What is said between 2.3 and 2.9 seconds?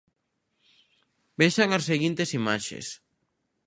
imaxes.